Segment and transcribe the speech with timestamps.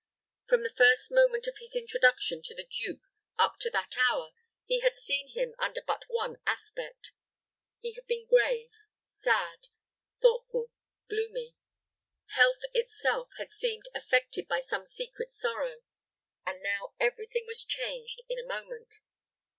[0.47, 3.03] From the first moment of his introduction to the duke
[3.37, 4.31] up to that hour,
[4.65, 7.11] he had seen him under but one aspect.
[7.81, 8.71] He had been grave,
[9.03, 9.67] sad,
[10.19, 10.71] thoughtful,
[11.07, 11.53] gloomy.
[12.29, 15.83] Health itself had seemed affected by some secret sorrow;
[16.47, 19.01] and now every thing was changed in a moment.